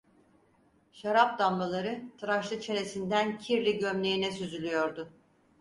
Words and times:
Şarap 0.91 1.39
damlaları 1.39 2.03
tıraşlı 2.17 2.61
çenesinden 2.61 3.37
kirli 3.37 3.77
gömleğine 3.77 4.31
süzülüyordu. 4.31 5.09